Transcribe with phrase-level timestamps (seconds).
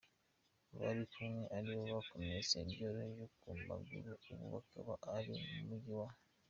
[0.77, 6.09] bari kumwe ari bo bakomeretse byoroheje ku maguru ubu bakaba bari mu mujyi wa.